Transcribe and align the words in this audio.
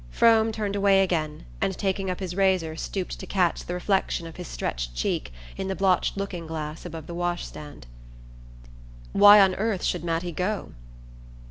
Frome 0.09 0.51
turned 0.51 0.75
away 0.75 1.03
again, 1.03 1.45
and 1.61 1.77
taking 1.77 2.09
up 2.09 2.19
his 2.19 2.35
razor 2.35 2.75
stooped 2.75 3.19
to 3.19 3.27
catch 3.27 3.63
the 3.63 3.75
reflection 3.75 4.25
of 4.25 4.37
his 4.37 4.47
stretched 4.47 4.95
cheek 4.95 5.31
in 5.57 5.67
the 5.67 5.75
blotched 5.75 6.17
looking 6.17 6.47
glass 6.47 6.87
above 6.87 7.05
the 7.05 7.13
wash 7.13 7.45
stand. 7.45 7.85
"Why 9.11 9.39
on 9.39 9.53
earth 9.53 9.83
should 9.83 10.03
Mattie 10.03 10.31
go?" 10.31 10.71